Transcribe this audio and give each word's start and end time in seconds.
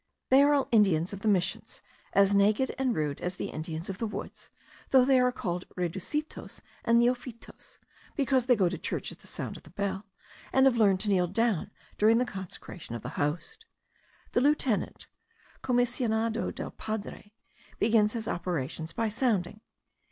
They 0.29 0.41
are 0.41 0.51
all 0.55 0.67
Indians 0.71 1.13
of 1.13 1.23
Missions, 1.23 1.83
as 2.13 2.33
naked 2.33 2.73
and 2.79 2.95
rude 2.95 3.21
as 3.21 3.35
the 3.35 3.49
Indians 3.51 3.87
of 3.87 3.99
the 3.99 4.07
woods; 4.07 4.49
though 4.89 5.05
they 5.05 5.19
are 5.19 5.31
called 5.31 5.65
reducidos 5.77 6.59
and 6.83 6.97
neofitos, 6.97 7.77
because 8.15 8.47
they 8.47 8.55
go 8.55 8.67
to 8.67 8.79
church 8.79 9.11
at 9.11 9.19
the 9.19 9.27
sound 9.27 9.57
of 9.57 9.61
the 9.63 9.69
bell, 9.69 10.07
and 10.51 10.65
have 10.65 10.75
learned 10.75 11.01
to 11.01 11.09
kneel 11.09 11.27
down 11.27 11.69
during 11.99 12.17
the 12.17 12.25
consecration 12.25 12.95
of 12.95 13.03
the 13.03 13.09
host. 13.09 13.67
The 14.31 14.41
lieutenant 14.41 15.05
(commissionado 15.63 16.49
del 16.49 16.71
Padre) 16.71 17.31
begins 17.77 18.13
his 18.13 18.27
operations 18.27 18.93
by 18.93 19.07
sounding. 19.07 19.61